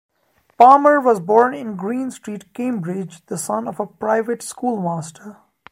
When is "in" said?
1.53-1.75